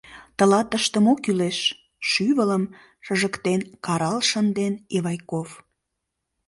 —Тылат 0.37 0.67
тыште 0.71 0.97
мо 1.05 1.13
кӱлеш?— 1.23 1.59
шӱвылым 2.09 2.63
шыжыктен 3.05 3.59
карал 3.85 4.17
шынден 4.29 4.73
Ивайков. 4.97 5.49